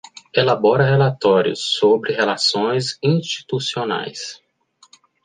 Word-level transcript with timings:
Elabora 0.35 0.89
relatórios 0.89 1.59
sobre 1.77 2.11
relações 2.15 2.97
institucionais. 3.03 4.41